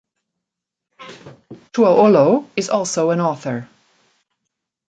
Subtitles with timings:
[1.73, 3.69] Tuaolo is also an author.